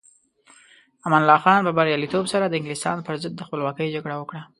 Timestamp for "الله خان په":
1.23-1.71